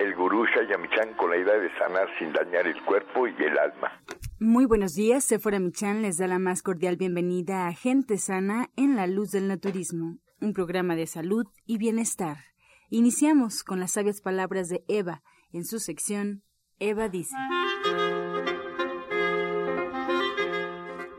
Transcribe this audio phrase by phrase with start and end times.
[0.00, 4.02] el gurú Shayamichan con la idea de sanar sin dañar el cuerpo y el alma.
[4.38, 8.96] Muy buenos días, Sephora Michan les da la más cordial bienvenida a Gente Sana en
[8.96, 12.38] la Luz del Naturismo, un programa de salud y bienestar.
[12.88, 16.44] Iniciamos con las sabias palabras de Eva en su sección
[16.78, 17.36] Eva dice.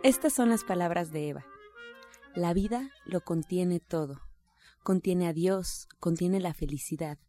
[0.02, 1.45] Estas son las palabras de Eva.
[2.34, 4.21] La vida lo contiene todo.
[4.82, 7.20] Contiene a Dios, contiene la felicidad,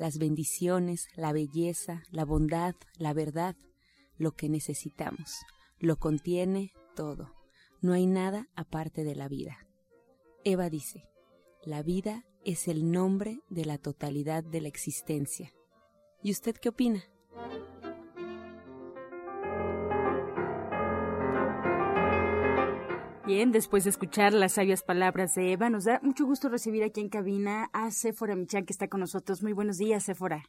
[0.00, 3.54] las bendiciones, la belleza, la bondad, la verdad,
[4.16, 5.42] lo que necesitamos.
[5.78, 7.34] Lo contiene todo.
[7.82, 9.58] No hay nada aparte de la vida.
[10.42, 11.04] Eva dice,
[11.62, 15.52] la vida es el nombre de la totalidad de la existencia.
[16.22, 17.04] ¿Y usted qué opina?
[23.26, 27.00] Bien, después de escuchar las sabias palabras de Eva, nos da mucho gusto recibir aquí
[27.00, 29.42] en cabina a Sephora Michan, que está con nosotros.
[29.42, 30.42] Muy buenos días, Sephora.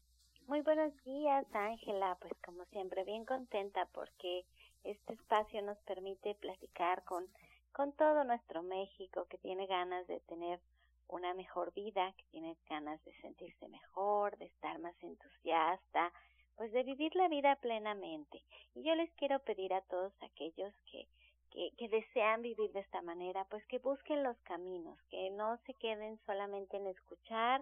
[0.47, 2.17] Muy buenos días, Ángela.
[2.21, 4.45] Pues como siempre, bien contenta porque
[4.85, 7.27] este espacio nos permite platicar con,
[7.73, 10.61] con todo nuestro México que tiene ganas de tener
[11.09, 16.13] una mejor vida, que tiene ganas de sentirse mejor, de estar más entusiasta,
[16.55, 18.41] pues de vivir la vida plenamente.
[18.75, 21.05] Y yo les quiero pedir a todos aquellos que,
[21.51, 25.73] que, que desean vivir de esta manera, pues que busquen los caminos, que no se
[25.75, 27.61] queden solamente en escuchar,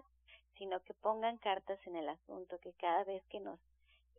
[0.58, 3.58] sino que pongan cartas en el asunto, que cada vez que nos,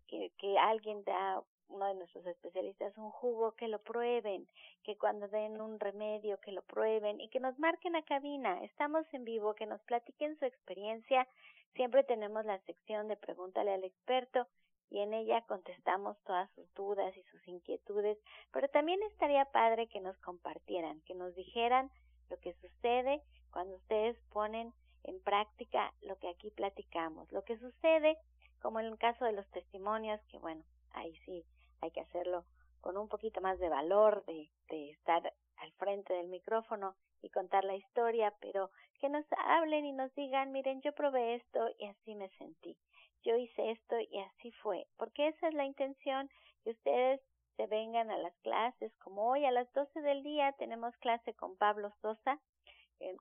[0.07, 4.47] que, que alguien da uno de nuestros especialistas un jugo, que lo prueben,
[4.83, 8.61] que cuando den un remedio, que lo prueben y que nos marquen a cabina.
[8.63, 11.27] Estamos en vivo, que nos platiquen su experiencia.
[11.75, 14.47] Siempre tenemos la sección de pregúntale al experto
[14.91, 18.19] y en ella contestamos todas sus dudas y sus inquietudes,
[18.51, 21.89] pero también estaría padre que nos compartieran, que nos dijeran
[22.29, 28.17] lo que sucede cuando ustedes ponen en práctica lo que aquí platicamos, lo que sucede
[28.61, 31.43] como en el caso de los testimonios, que bueno, ahí sí
[31.81, 32.45] hay que hacerlo
[32.81, 37.63] con un poquito más de valor, de, de estar al frente del micrófono y contar
[37.63, 42.15] la historia, pero que nos hablen y nos digan, miren, yo probé esto y así
[42.15, 42.77] me sentí,
[43.23, 46.29] yo hice esto y así fue, porque esa es la intención,
[46.63, 47.21] que ustedes
[47.57, 51.57] se vengan a las clases, como hoy a las 12 del día tenemos clase con
[51.57, 52.39] Pablo Sosa,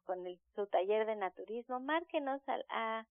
[0.04, 3.06] con el, su taller de naturismo, márquenos a, a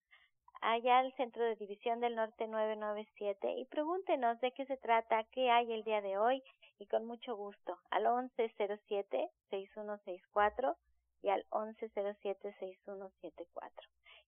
[0.62, 5.50] allá al Centro de División del Norte 997 y pregúntenos de qué se trata, qué
[5.50, 6.44] hay el día de hoy
[6.78, 10.76] y con mucho gusto al 1107-6164
[11.22, 13.10] y al 1107-6174.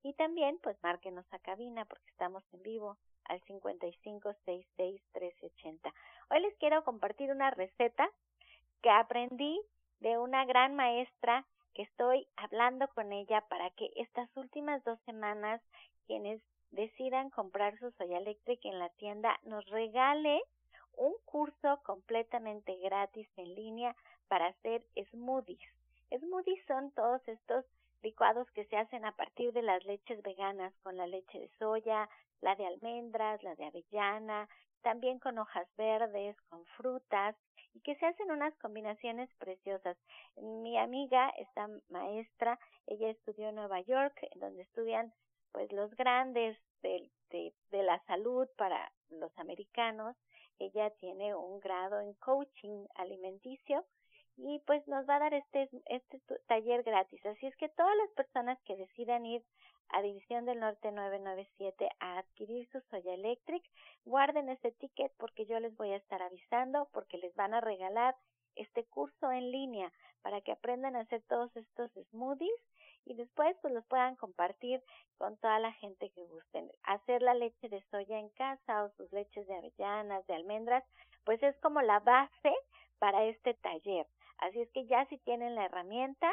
[0.04, 5.94] Y también pues márquenos a cabina porque estamos en vivo al 5566-1380.
[6.30, 8.10] Hoy les quiero compartir una receta
[8.82, 9.62] que aprendí
[10.00, 15.62] de una gran maestra que estoy hablando con ella para que estas últimas dos semanas
[16.08, 16.42] quienes
[16.72, 20.42] decidan comprar su Soya Electric en la tienda nos regale
[20.98, 23.96] un curso completamente gratis en línea
[24.28, 25.62] para hacer smoothies.
[26.10, 27.66] Smoothies son todos estos
[28.04, 32.10] licuados que se hacen a partir de las leches veganas con la leche de soya,
[32.42, 34.48] la de almendras, la de avellana,
[34.82, 37.36] también con hojas verdes, con frutas
[37.74, 39.98] y que se hacen unas combinaciones preciosas.
[40.38, 45.14] Mi amiga, esta maestra, ella estudió en Nueva York, donde estudian
[45.52, 50.16] pues los grandes de, de, de la salud para los americanos.
[50.60, 53.86] Ella tiene un grado en coaching alimenticio
[54.38, 57.26] y pues nos va a dar este, este taller gratis.
[57.26, 59.44] Así es que todas las personas que decidan ir
[59.90, 63.64] a División del Norte 997 a adquirir su Soya Electric,
[64.06, 68.16] guarden este ticket porque yo les voy a estar avisando porque les van a regalar
[68.56, 69.92] este curso en línea
[70.22, 72.62] para que aprendan a hacer todos estos smoothies
[73.06, 74.82] y después pues los puedan compartir
[75.18, 76.72] con toda la gente que gusten.
[76.84, 80.84] Hacer la leche de soya en casa o sus leches de avellanas, de almendras,
[81.24, 82.54] pues es como la base
[83.00, 84.08] para este taller.
[84.42, 86.30] Así es que ya si tienen la herramienta,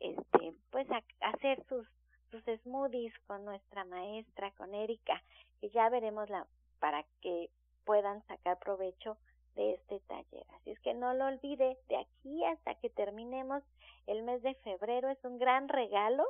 [0.00, 0.88] este pues
[1.20, 1.86] hacer sus
[2.32, 5.22] sus smoothies con nuestra maestra, con Erika,
[5.60, 6.46] que ya veremos la
[6.82, 7.48] para que
[7.84, 9.16] puedan sacar provecho
[9.54, 10.44] de este taller.
[10.56, 13.62] Así es que no lo olvide, de aquí hasta que terminemos
[14.08, 16.24] el mes de febrero es un gran regalo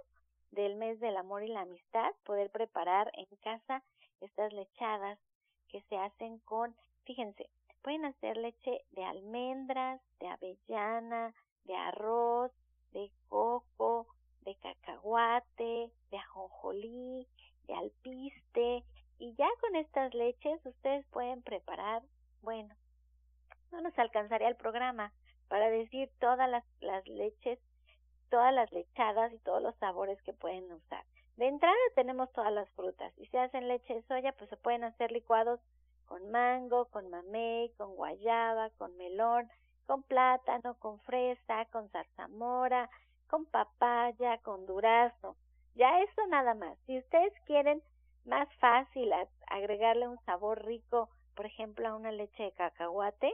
[0.50, 3.82] del mes del amor y la amistad, poder preparar en casa
[4.20, 5.18] estas lechadas
[5.68, 7.48] que se hacen con, fíjense,
[7.80, 11.34] pueden hacer leche de almendras, de avellana,
[11.64, 12.52] de arroz,
[12.92, 14.06] de coco,
[14.42, 17.26] de cacahuate, de ajonjolí,
[17.66, 18.84] de alpiste,
[19.18, 22.02] y ya con estas leches ustedes pueden preparar,
[22.40, 22.74] bueno,
[23.70, 25.12] no nos alcanzaría el programa
[25.48, 26.64] para decir todas las,
[27.06, 27.58] leches,
[28.30, 31.04] todas las lechadas y todos los sabores que pueden usar.
[31.36, 34.84] De entrada tenemos todas las frutas y si hacen leche de soya, pues se pueden
[34.84, 35.60] hacer licuados
[36.06, 39.50] con mango, con mamey, con guayaba, con melón,
[39.86, 42.90] con plátano, con fresa, con zarzamora,
[43.28, 45.36] con papaya, con durazno.
[45.74, 46.78] Ya eso nada más.
[46.86, 47.82] Si ustedes quieren
[48.24, 49.12] más fácil
[49.48, 53.32] agregarle un sabor rico, por ejemplo, a una leche de cacahuate,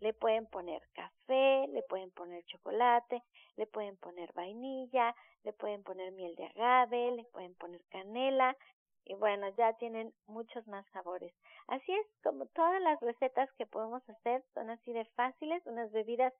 [0.00, 3.22] le pueden poner café, le pueden poner chocolate,
[3.56, 8.56] le pueden poner vainilla, le pueden poner miel de agave, le pueden poner canela
[9.04, 11.34] y bueno, ya tienen muchos más sabores.
[11.66, 16.32] Así es, como todas las recetas que podemos hacer son así de fáciles, unas bebidas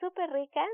[0.00, 0.68] súper ricas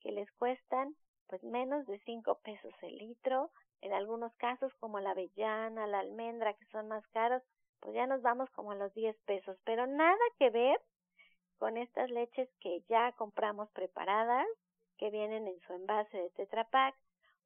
[0.00, 0.94] que les cuestan
[1.26, 3.50] pues menos de cinco pesos el litro.
[3.82, 7.42] En algunos casos como la avellana, la almendra que son más caros,
[7.80, 10.80] pues ya nos vamos como a los 10 pesos, pero nada que ver
[11.58, 14.46] con estas leches que ya compramos preparadas,
[14.98, 16.94] que vienen en su envase de Tetra Pak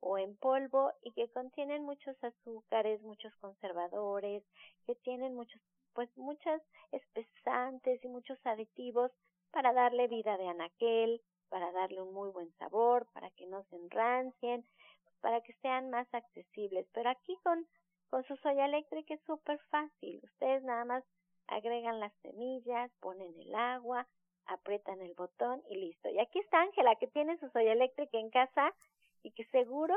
[0.00, 4.42] o en polvo y que contienen muchos azúcares, muchos conservadores,
[4.86, 5.60] que tienen muchos,
[5.94, 6.60] pues muchas
[6.92, 9.12] espesantes y muchos aditivos
[9.50, 13.76] para darle vida de anaquel, para darle un muy buen sabor, para que no se
[13.76, 14.64] enrancien,
[15.24, 16.86] para que sean más accesibles.
[16.92, 17.66] Pero aquí con,
[18.10, 20.20] con su soya eléctrica es súper fácil.
[20.22, 21.02] Ustedes nada más
[21.46, 24.06] agregan las semillas, ponen el agua,
[24.44, 26.10] aprietan el botón y listo.
[26.10, 28.74] Y aquí está Ángela, que tiene su soya eléctrica en casa
[29.22, 29.94] y que seguro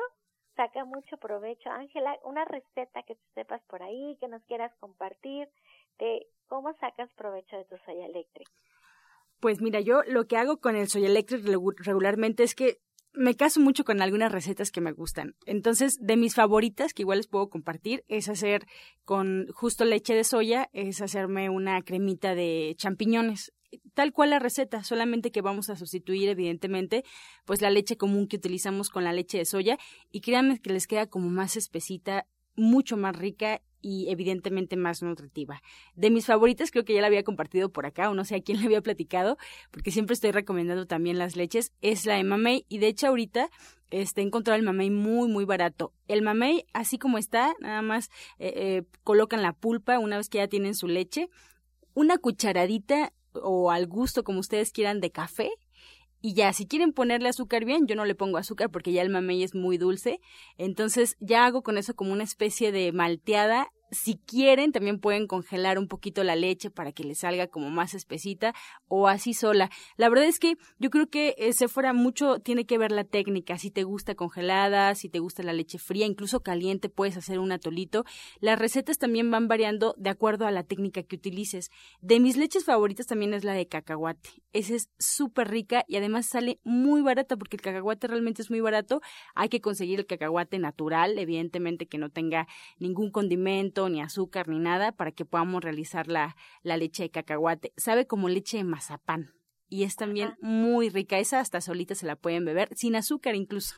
[0.56, 1.70] saca mucho provecho.
[1.72, 5.50] Ángela, una receta que tú sepas por ahí, que nos quieras compartir
[6.00, 8.50] de cómo sacas provecho de tu soya eléctrica.
[9.42, 11.52] Pues mira, yo lo que hago con el soya eléctrica
[11.84, 12.78] regularmente es que
[13.18, 15.36] me caso mucho con algunas recetas que me gustan.
[15.46, 18.66] Entonces, de mis favoritas, que igual les puedo compartir, es hacer
[19.06, 23.54] con justo leche de soya, es hacerme una cremita de champiñones.
[23.94, 27.04] Tal cual la receta, solamente que vamos a sustituir, evidentemente,
[27.46, 29.78] pues la leche común que utilizamos con la leche de soya.
[30.12, 35.62] Y créanme que les queda como más espesita, mucho más rica y evidentemente más nutritiva.
[35.96, 38.42] De mis favoritas, creo que ya la había compartido por acá, o no sé a
[38.42, 39.38] quién le había platicado,
[39.72, 43.50] porque siempre estoy recomendando también las leches, es la de mamey, y de hecho ahorita
[43.90, 45.94] este, he encontrado el mamey muy, muy barato.
[46.08, 48.10] El mamey, así como está, nada más
[48.40, 51.30] eh, eh, colocan la pulpa una vez que ya tienen su leche,
[51.94, 55.52] una cucharadita o al gusto como ustedes quieran de café,
[56.22, 59.10] y ya, si quieren ponerle azúcar bien, yo no le pongo azúcar porque ya el
[59.10, 60.20] mamey es muy dulce.
[60.58, 65.80] Entonces ya hago con eso como una especie de malteada si quieren, también pueden congelar
[65.80, 68.54] un poquito la leche para que le salga como más espesita
[68.88, 69.70] o así sola.
[69.96, 73.58] La verdad es que yo creo que ese fuera mucho tiene que ver la técnica.
[73.58, 77.52] Si te gusta congelada, si te gusta la leche fría, incluso caliente, puedes hacer un
[77.52, 78.04] atolito.
[78.40, 81.70] Las recetas también van variando de acuerdo a la técnica que utilices.
[82.02, 84.30] De mis leches favoritas también es la de cacahuate.
[84.54, 88.60] Esa es súper rica y además sale muy barata porque el cacahuate realmente es muy
[88.60, 89.02] barato.
[89.36, 92.48] Hay que conseguir el cacahuate natural, evidentemente que no tenga
[92.80, 97.74] ningún condimento ni azúcar, ni nada, para que podamos realizar la, la leche de cacahuate.
[97.78, 99.34] Sabe como leche de mazapán
[99.70, 101.20] y es también muy rica.
[101.20, 103.76] Esa hasta solita se la pueden beber, sin azúcar incluso.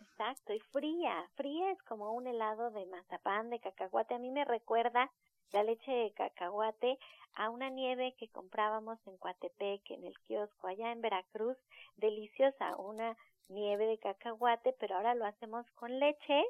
[0.00, 1.28] Exacto, y fría.
[1.34, 4.14] Fría es como un helado de mazapán, de cacahuate.
[4.14, 5.10] A mí me recuerda
[5.52, 6.98] la leche de cacahuate
[7.34, 11.56] a una nieve que comprábamos en Coatepec, en el kiosco, allá en Veracruz.
[11.96, 13.16] Deliciosa, una
[13.48, 16.44] nieve de cacahuate, pero ahora lo hacemos con leche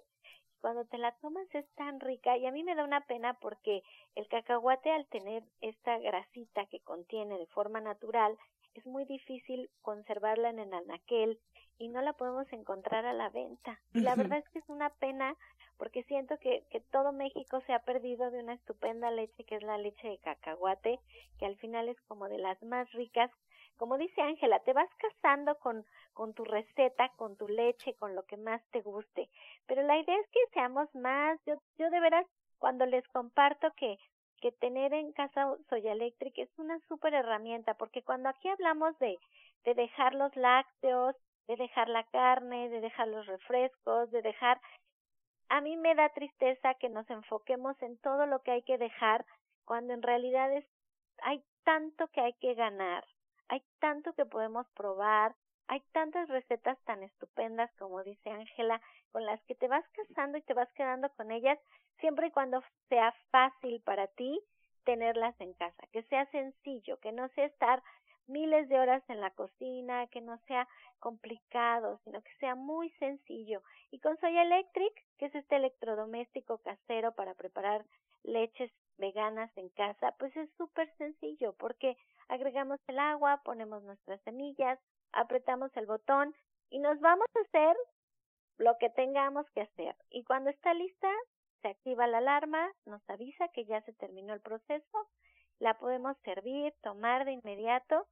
[0.63, 3.83] cuando te la tomas es tan rica y a mí me da una pena porque
[4.15, 8.39] el cacahuate al tener esta grasita que contiene de forma natural
[8.75, 11.41] es muy difícil conservarla en el anaquel
[11.79, 13.81] y no la podemos encontrar a la venta.
[13.93, 15.37] Y la verdad es que es una pena
[15.79, 19.63] porque siento que, que todo México se ha perdido de una estupenda leche que es
[19.65, 21.01] la leche de cacahuate,
[21.41, 23.33] que al final es como de las más ricas
[23.83, 28.23] como dice Ángela, te vas casando con, con tu receta, con tu leche, con lo
[28.27, 29.29] que más te guste.
[29.67, 32.25] Pero la idea es que seamos más, yo, yo de veras,
[32.59, 33.99] cuando les comparto que,
[34.41, 39.19] que tener en casa soya eléctrica es una súper herramienta, porque cuando aquí hablamos de,
[39.65, 41.17] de dejar los lácteos,
[41.49, 44.61] de dejar la carne, de dejar los refrescos, de dejar
[45.49, 49.27] a mí me da tristeza que nos enfoquemos en todo lo que hay que dejar
[49.65, 50.65] cuando en realidad es,
[51.25, 53.05] hay tanto que hay que ganar,
[53.53, 55.35] hay tanto que podemos probar,
[55.69, 58.81] hay tantas recetas tan estupendas como dice Ángela,
[59.11, 61.59] con las que te vas casando y te vas quedando con ellas
[62.01, 64.41] siempre y cuando sea fácil para ti
[64.85, 67.83] tenerlas en casa, que sea sencillo, que no sea estar
[68.27, 70.67] miles de horas en la cocina, que no sea
[70.99, 73.63] complicado, sino que sea muy sencillo.
[73.91, 77.85] Y con Soya Electric, que es este electrodoméstico casero para preparar
[78.23, 81.99] leches veganas en casa, pues es súper sencillo porque
[82.33, 84.79] agregamos el agua, ponemos nuestras semillas,
[85.13, 86.35] apretamos el botón
[86.71, 87.77] y nos vamos a hacer
[88.57, 89.95] lo que tengamos que hacer.
[90.11, 91.09] Y cuando está lista,
[91.61, 95.09] se activa la alarma, nos avisa que ya se terminó el proceso,
[95.59, 98.07] la podemos servir, tomar de inmediato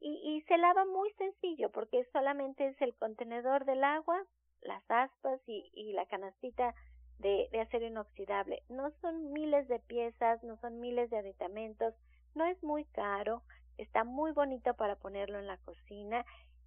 [0.00, 4.22] y, se lava muy sencillo porque solamente es el contenedor del agua,
[4.60, 6.74] las aspas y, y la canastita
[7.18, 8.62] de, de acero inoxidable.
[8.68, 11.94] No son miles de piezas, no son miles de aditamentos,
[12.34, 13.42] no es muy caro,
[13.78, 16.24] está muy bonito para ponerlo en la cocina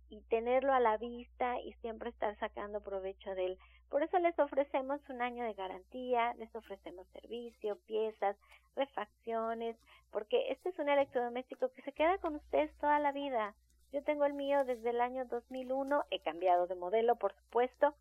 [0.10, 3.58] y tenerlo a la vista y siempre estar sacando provecho de él.
[3.90, 8.36] Por eso les ofrecemos un año de garantía, les ofrecemos servicio, piezas,
[8.76, 9.78] refacciones,
[10.12, 13.56] porque este es un electrodoméstico que se queda con ustedes toda la vida.
[13.92, 17.96] Yo tengo el mío desde el año 2001, he cambiado de modelo, por supuesto,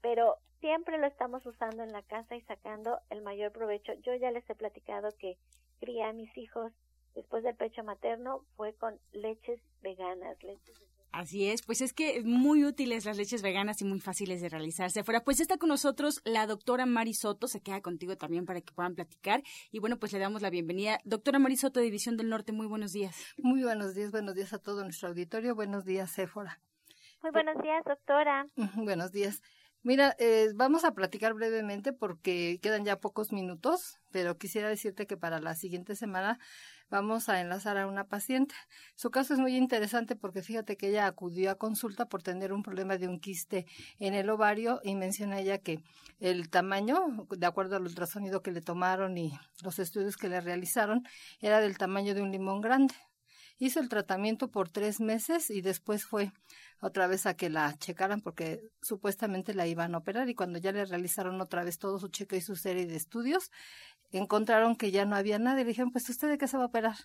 [0.00, 3.92] pero siempre lo estamos usando en la casa y sacando el mayor provecho.
[4.02, 5.38] Yo ya les he platicado que
[5.78, 6.72] crié a mis hijos
[7.14, 10.78] después del pecho materno fue con leches veganas, leches
[11.10, 15.00] Así es, pues es que muy útiles las leches veganas y muy fáciles de realizarse
[15.00, 15.24] afuera.
[15.24, 18.94] Pues está con nosotros la doctora Mari Soto, se queda contigo también para que puedan
[18.94, 19.42] platicar.
[19.70, 21.00] Y bueno, pues le damos la bienvenida.
[21.04, 23.16] Doctora Mari Soto, División del Norte, muy buenos días.
[23.38, 25.54] Muy buenos días, buenos días a todo nuestro auditorio.
[25.54, 26.60] Buenos días, Sephora.
[27.22, 28.46] Muy buenos días, doctora.
[28.76, 29.42] Buenos días.
[29.82, 35.16] Mira, eh, vamos a platicar brevemente porque quedan ya pocos minutos, pero quisiera decirte que
[35.16, 36.38] para la siguiente semana
[36.90, 38.54] vamos a enlazar a una paciente.
[38.96, 42.62] Su caso es muy interesante porque fíjate que ella acudió a consulta por tener un
[42.62, 43.66] problema de un quiste
[44.00, 45.80] en el ovario y menciona ella que
[46.18, 51.04] el tamaño, de acuerdo al ultrasonido que le tomaron y los estudios que le realizaron,
[51.40, 52.94] era del tamaño de un limón grande.
[53.58, 56.32] Hizo el tratamiento por tres meses y después fue
[56.80, 60.70] otra vez a que la checaran porque supuestamente la iban a operar y cuando ya
[60.70, 63.50] le realizaron otra vez todo su cheque y su serie de estudios,
[64.12, 66.64] encontraron que ya no había nada y le dijeron, pues usted de qué se va
[66.64, 66.96] a operar?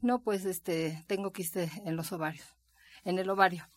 [0.00, 2.56] No, pues este, tengo quiste en los ovarios,
[3.04, 3.68] en el ovario.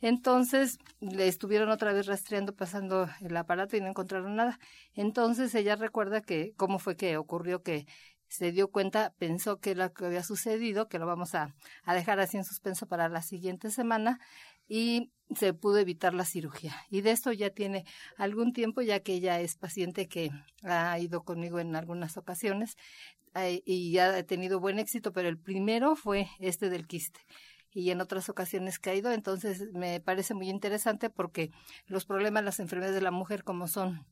[0.00, 4.58] Entonces le estuvieron otra vez rastreando, pasando el aparato y no encontraron nada.
[4.94, 7.86] Entonces ella recuerda que cómo fue que ocurrió que
[8.32, 11.54] se dio cuenta, pensó que lo que había sucedido, que lo vamos a,
[11.86, 14.20] dejar así en suspenso para la siguiente semana,
[14.68, 16.74] y se pudo evitar la cirugía.
[16.88, 17.84] Y de esto ya tiene
[18.16, 20.30] algún tiempo, ya que ella es paciente que
[20.62, 22.76] ha ido conmigo en algunas ocasiones
[23.34, 27.20] eh, y ya ha tenido buen éxito, pero el primero fue este del quiste
[27.74, 29.12] y en otras ocasiones ido.
[29.12, 31.50] Entonces me parece muy interesante porque
[31.86, 34.06] los problemas, las enfermedades de la mujer como son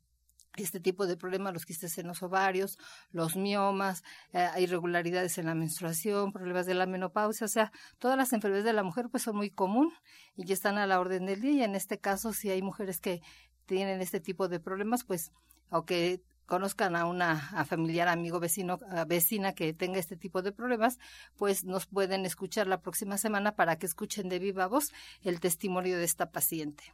[0.57, 2.79] este tipo de problemas, los quistes en los ovarios,
[3.13, 4.03] los miomas,
[4.33, 8.73] eh, irregularidades en la menstruación, problemas de la menopausia, o sea, todas las enfermedades de
[8.73, 9.93] la mujer pues son muy común
[10.37, 13.01] y ya están a la orden del día y en este caso si hay mujeres
[13.01, 13.23] que
[13.67, 15.33] tienen este tipo de problemas, pues
[15.71, 20.99] o que conozcan a una familiar, amigo, vecino, vecina que tenga este tipo de problemas,
[21.37, 24.93] pues nos pueden escuchar la próxima semana para que escuchen de viva voz
[25.23, 26.93] el testimonio de esta paciente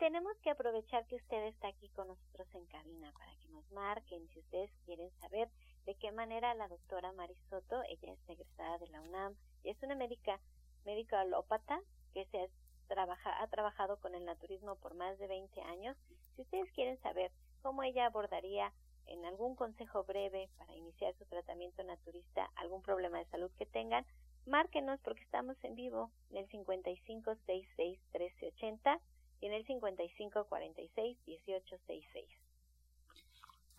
[0.00, 4.26] tenemos que aprovechar que usted está aquí con nosotros en cabina para que nos marquen
[4.28, 5.50] si ustedes quieren saber
[5.84, 9.94] de qué manera la doctora Marisoto, ella es egresada de la UNAM y es una
[9.94, 10.40] médica,
[10.86, 11.82] médico alópata
[12.14, 12.48] que se
[12.88, 15.98] trabaja, ha trabajado con el naturismo por más de 20 años.
[16.34, 17.30] Si ustedes quieren saber
[17.60, 18.72] cómo ella abordaría
[19.04, 24.06] en algún consejo breve para iniciar su tratamiento naturista algún problema de salud que tengan,
[24.46, 28.98] márquenos porque estamos en vivo en el 5566 1380
[29.40, 32.26] y en el 55 46 18 66.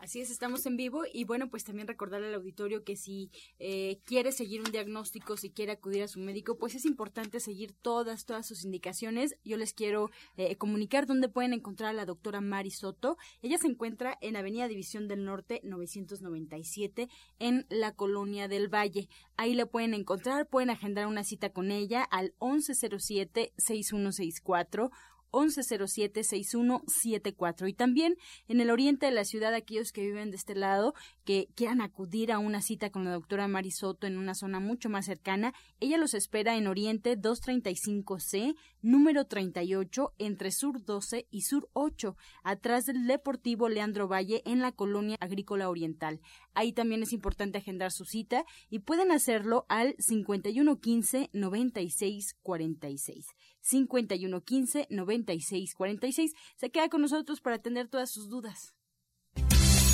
[0.01, 3.99] Así es, estamos en vivo y bueno, pues también recordarle al auditorio que si eh,
[4.03, 8.25] quiere seguir un diagnóstico, si quiere acudir a su médico, pues es importante seguir todas,
[8.25, 9.37] todas sus indicaciones.
[9.43, 13.19] Yo les quiero eh, comunicar dónde pueden encontrar a la doctora Mari Soto.
[13.43, 19.07] Ella se encuentra en Avenida División del Norte 997 en la Colonia del Valle.
[19.37, 24.89] Ahí la pueden encontrar, pueden agendar una cita con ella al 1107 6164
[25.31, 27.69] 1107-6174.
[27.69, 28.15] Y también
[28.47, 30.93] en el oriente de la ciudad, aquellos que viven de este lado,
[31.25, 35.05] que quieran acudir a una cita con la doctora Marisoto en una zona mucho más
[35.05, 42.15] cercana, ella los espera en Oriente 235C, número 38, entre Sur 12 y Sur 8,
[42.43, 46.19] atrás del Deportivo Leandro Valle en la colonia agrícola oriental.
[46.53, 53.27] Ahí también es importante agendar su cita y pueden hacerlo al 5115 9646.
[53.61, 56.33] 5115 9646.
[56.55, 58.73] Se queda con nosotros para atender todas sus dudas.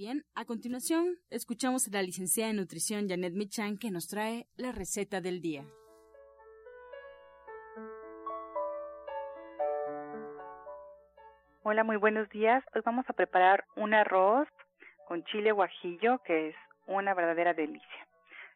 [0.00, 4.72] bien, a continuación escuchamos a la licenciada en nutrición Janet Michan que nos trae la
[4.72, 5.62] receta del día.
[11.64, 12.64] Hola, muy buenos días.
[12.74, 14.48] Hoy vamos a preparar un arroz
[15.06, 18.06] con chile guajillo que es una verdadera delicia.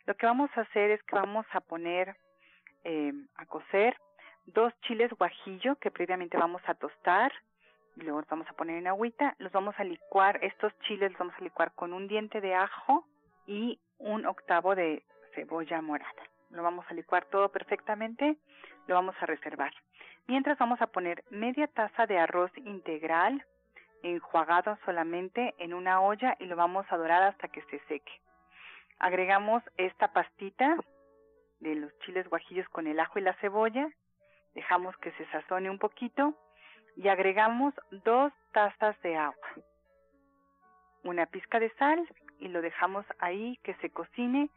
[0.06, 2.16] Lo que vamos a hacer es que vamos a poner
[2.84, 3.94] eh, a cocer
[4.46, 7.30] dos chiles guajillo que previamente vamos a tostar
[7.96, 11.18] y luego los vamos a poner en agüita, los vamos a licuar, estos chiles los
[11.18, 13.06] vamos a licuar con un diente de ajo
[13.46, 15.02] y un octavo de
[15.34, 16.22] cebolla morada.
[16.50, 18.36] Lo vamos a licuar todo perfectamente,
[18.86, 19.72] lo vamos a reservar.
[20.26, 23.44] Mientras vamos a poner media taza de arroz integral
[24.02, 28.12] enjuagado solamente en una olla y lo vamos a dorar hasta que se seque.
[28.98, 30.76] Agregamos esta pastita
[31.60, 33.88] de los chiles guajillos con el ajo y la cebolla,
[34.54, 36.34] dejamos que se sazone un poquito
[36.96, 39.48] y agregamos dos tazas de agua,
[41.02, 42.06] una pizca de sal
[42.38, 44.50] y lo dejamos ahí que se cocine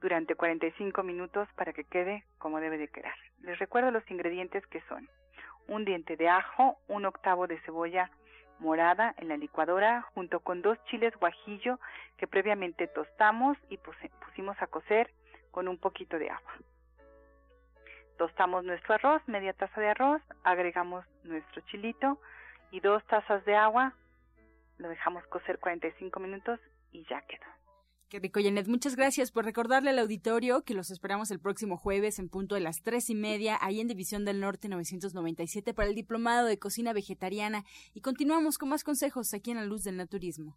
[0.00, 3.14] durante 45 minutos para que quede como debe de quedar.
[3.40, 5.08] Les recuerdo los ingredientes que son
[5.68, 8.10] un diente de ajo, un octavo de cebolla
[8.58, 11.78] morada en la licuadora junto con dos chiles guajillo
[12.16, 15.10] que previamente tostamos y pusimos a cocer
[15.50, 16.52] con un poquito de agua.
[18.18, 22.18] Tostamos nuestro arroz, media taza de arroz, agregamos nuestro chilito
[22.70, 23.94] y dos tazas de agua,
[24.78, 26.58] lo dejamos cocer 45 minutos
[26.92, 27.46] y ya quedó.
[28.08, 28.68] Qué rico, Janet.
[28.68, 32.60] Muchas gracias por recordarle al auditorio que los esperamos el próximo jueves en punto de
[32.60, 36.92] las tres y media, ahí en División del Norte 997 para el Diplomado de Cocina
[36.92, 37.64] Vegetariana.
[37.94, 40.56] Y continuamos con más consejos aquí en La Luz del Naturismo.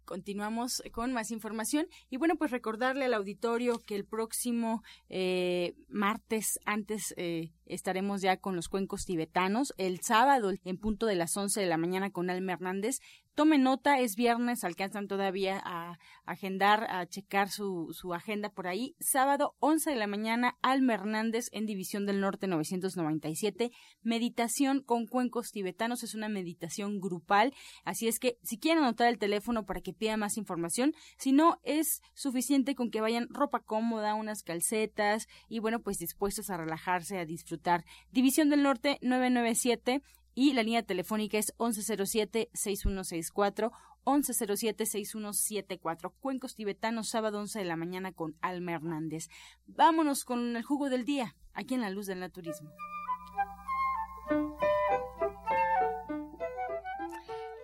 [0.05, 6.61] Continuamos con más información y bueno, pues recordarle al auditorio que el próximo eh, martes,
[6.65, 9.75] antes eh, estaremos ya con los cuencos tibetanos.
[9.79, 13.01] El sábado, en punto de las 11 de la mañana, con Alma Hernández.
[13.35, 18.95] Tome nota, es viernes, alcanzan todavía a agendar, a checar su, su agenda por ahí.
[19.01, 23.73] Sábado, 11 de la mañana, Alma Hernández en División del Norte 997.
[24.03, 26.05] Meditación con cuencos tibetanos.
[26.05, 27.53] Es una meditación grupal.
[27.85, 31.59] Así es que si quieren anotar el teléfono para que pida más información, si no,
[31.65, 37.19] es suficiente con que vayan ropa cómoda, unas calcetas y bueno, pues dispuestos a relajarse,
[37.19, 40.03] a disfrutar División del Norte 997
[40.35, 43.73] y la línea telefónica es 1107-6164,
[44.05, 46.13] 1107-6174.
[46.21, 49.29] Cuencos tibetanos, sábado 11 de la mañana con Alma Hernández.
[49.67, 52.71] Vámonos con el jugo del día, aquí en la luz del naturismo.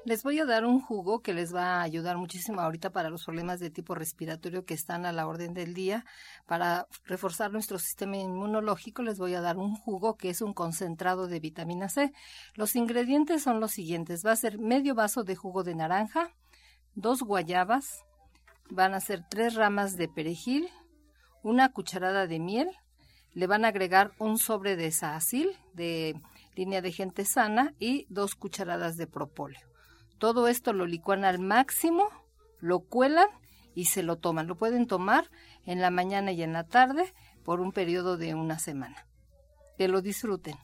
[0.06, 3.24] Les voy a dar un jugo que les va a ayudar muchísimo ahorita para los
[3.24, 6.06] problemas de tipo respiratorio que están a la orden del día.
[6.46, 11.28] Para reforzar nuestro sistema inmunológico les voy a dar un jugo que es un concentrado
[11.28, 12.12] de vitamina C.
[12.54, 14.24] Los ingredientes son los siguientes.
[14.24, 16.30] Va a ser medio vaso de jugo de naranja,
[16.94, 18.02] dos guayabas,
[18.70, 20.70] van a ser tres ramas de perejil,
[21.42, 22.70] una cucharada de miel,
[23.34, 26.18] le van a agregar un sobre de saacil de
[26.56, 29.69] línea de gente sana y dos cucharadas de propóleo.
[30.20, 32.10] Todo esto lo licuan al máximo,
[32.58, 33.26] lo cuelan
[33.74, 34.46] y se lo toman.
[34.46, 35.30] Lo pueden tomar
[35.64, 39.06] en la mañana y en la tarde por un periodo de una semana.
[39.78, 40.56] Que lo disfruten.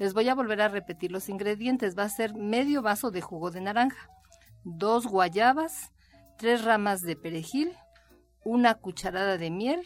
[0.00, 1.96] Les voy a volver a repetir los ingredientes.
[1.96, 4.10] Va a ser medio vaso de jugo de naranja,
[4.64, 5.92] dos guayabas,
[6.36, 7.72] tres ramas de perejil,
[8.44, 9.80] una cucharada de miel,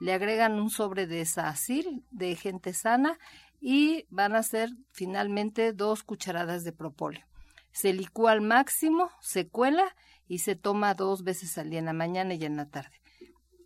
[0.00, 3.18] le agregan un sobre de sacil de gente sana
[3.60, 7.26] y van a ser finalmente dos cucharadas de propóleo.
[7.74, 9.96] Se licúa al máximo, se cuela
[10.28, 13.02] y se toma dos veces al día, en la mañana y en la tarde.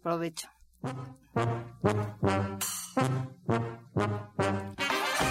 [0.03, 0.49] Provecho.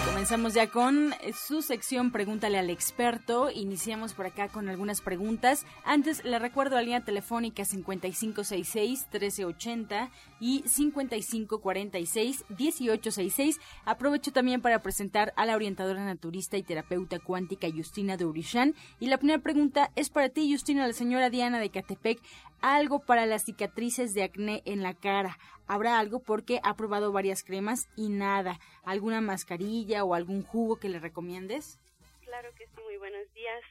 [0.06, 3.50] Comenzamos ya con eh, su sección Pregúntale al experto.
[3.50, 5.65] Iniciamos por acá con algunas preguntas.
[5.86, 10.10] Antes le recuerdo la línea telefónica 5566-1380
[10.41, 13.62] y 5546-1866.
[13.86, 18.76] Aprovecho también para presentar a la orientadora naturista y terapeuta cuántica Justina de.
[19.00, 22.19] Y la primera pregunta es para ti, Justina, la señora Diana de Catepec
[22.62, 25.38] algo para las cicatrices de acné en la cara.
[25.67, 28.60] Habrá algo porque ha probado varias cremas y nada.
[28.84, 31.80] ¿Alguna mascarilla o algún jugo que le recomiendes?
[32.23, 33.63] Claro que sí, muy buenos días.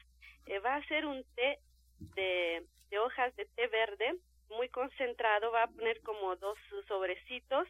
[0.45, 1.59] Eh, va a ser un té
[2.15, 4.15] de, de hojas de té verde
[4.49, 5.51] muy concentrado.
[5.51, 6.57] Va a poner como dos
[6.87, 7.67] sobrecitos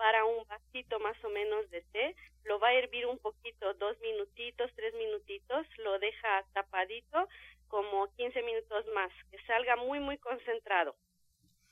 [0.00, 4.00] para un vasito más o menos de té, lo va a hervir un poquito, dos
[4.00, 7.28] minutitos, tres minutitos, lo deja tapadito
[7.68, 10.96] como 15 minutos más, que salga muy, muy concentrado.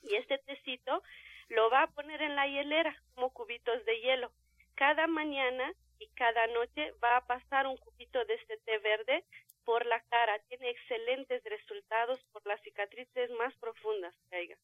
[0.03, 1.01] Y este tecito
[1.49, 4.31] lo va a poner en la hielera como cubitos de hielo.
[4.75, 9.25] Cada mañana y cada noche va a pasar un cubito de este té verde
[9.65, 10.39] por la cara.
[10.47, 14.57] Tiene excelentes resultados por las cicatrices más profundas que.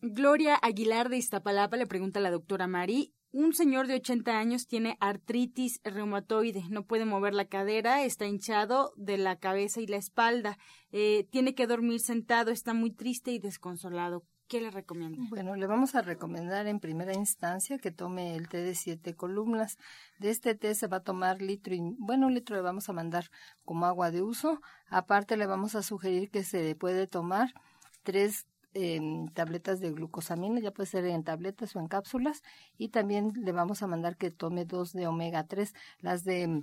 [0.00, 4.66] Gloria Aguilar de Iztapalapa le pregunta a la doctora Mari, un señor de 80 años
[4.66, 9.96] tiene artritis reumatoide, no puede mover la cadera, está hinchado de la cabeza y la
[9.96, 10.58] espalda,
[10.90, 14.24] eh, tiene que dormir sentado, está muy triste y desconsolado.
[14.52, 15.16] ¿Qué le recomienda?
[15.30, 19.78] Bueno, le vamos a recomendar en primera instancia que tome el té de siete columnas.
[20.18, 22.92] De este té se va a tomar litro y, bueno, un litro le vamos a
[22.92, 23.30] mandar
[23.64, 24.60] como agua de uso.
[24.90, 27.54] Aparte le vamos a sugerir que se puede tomar
[28.02, 32.42] tres en tabletas de glucosamina, ya puede ser en tabletas o en cápsulas,
[32.76, 35.72] y también le vamos a mandar que tome dos de omega 3.
[36.00, 36.62] Las de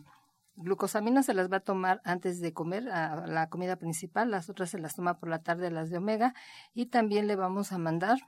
[0.60, 4.50] mm, glucosamina se las va a tomar antes de comer a la comida principal, las
[4.50, 6.34] otras se las toma por la tarde, las de omega,
[6.74, 8.20] y también le vamos a mandar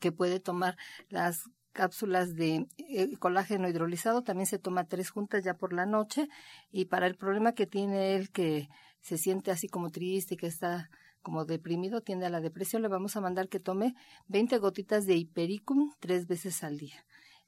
[0.00, 0.76] que puede tomar
[1.08, 6.28] las cápsulas de eh, colágeno hidrolizado, también se toma tres juntas ya por la noche,
[6.70, 8.68] y para el problema que tiene él que
[9.00, 10.90] se siente así como triste, que está
[11.20, 13.94] como deprimido, tiende a la depresión, le vamos a mandar que tome
[14.28, 17.04] 20 gotitas de hipericum tres veces al día.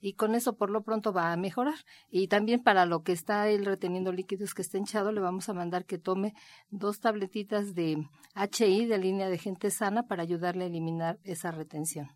[0.07, 1.75] Y con eso por lo pronto va a mejorar.
[2.09, 5.53] Y también para lo que está él reteniendo líquidos que está hinchado, le vamos a
[5.53, 6.33] mandar que tome
[6.71, 12.11] dos tabletitas de HI de línea de gente sana para ayudarle a eliminar esa retención.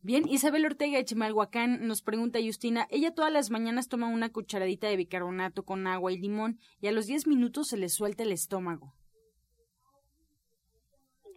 [0.00, 4.86] Bien, Isabel Ortega de Chimalhuacán nos pregunta Justina, ella todas las mañanas toma una cucharadita
[4.86, 8.30] de bicarbonato con agua y limón y a los 10 minutos se le suelta el
[8.30, 8.94] estómago.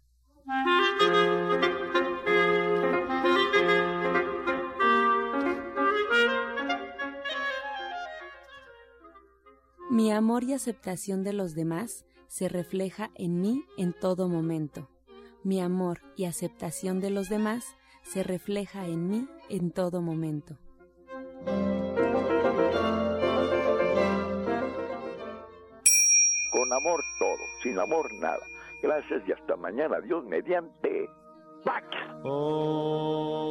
[9.95, 14.89] Mi amor y aceptación de los demás se refleja en mí en todo momento.
[15.45, 20.57] Mi amor y aceptación de los demás se refleja en mí en todo momento.
[26.51, 28.45] Con amor todo, sin amor nada.
[28.83, 30.01] Gracias y hasta mañana.
[30.01, 31.09] Dios mediante.
[31.65, 31.87] Pax.
[32.25, 33.45] Oh.